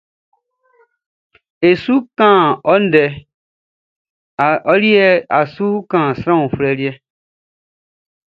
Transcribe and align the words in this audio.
E 1.67 1.69
su 1.83 1.95
kan 2.17 2.41
ɔ 2.71 2.75
ndɛ 2.85 3.03
yɛ 4.95 5.07
a 5.39 5.41
su 5.53 5.67
index 5.77 6.13
sran 6.21 6.43
uflɛ. 6.47 6.69